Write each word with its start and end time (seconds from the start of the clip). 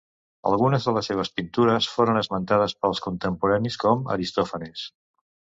Algunes 0.51 0.87
de 0.87 0.93
les 0.95 1.09
seves 1.11 1.29
pintures 1.39 1.89
foren 1.97 2.17
esmentades 2.23 2.75
pels 2.81 3.03
contemporanis 3.09 3.79
com 3.85 4.03
Aristòfanes. 4.17 4.89